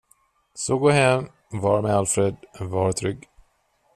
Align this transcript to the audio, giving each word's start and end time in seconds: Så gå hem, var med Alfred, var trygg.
Så 0.53 0.77
gå 0.77 0.89
hem, 0.89 1.29
var 1.51 1.81
med 1.81 1.91
Alfred, 1.97 2.35
var 2.59 2.91
trygg. 2.91 3.29